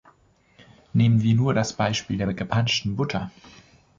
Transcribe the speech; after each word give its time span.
Nehmen 0.93 1.21
wir 1.21 1.35
nur 1.35 1.53
das 1.53 1.73
Beispiel 1.73 2.17
der 2.17 2.33
gepanschten 2.33 2.95
Butter. 2.95 3.29